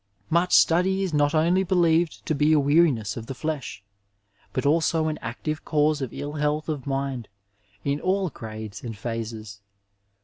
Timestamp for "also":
4.65-5.09